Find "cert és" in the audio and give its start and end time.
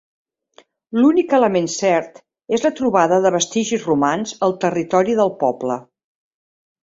1.73-2.63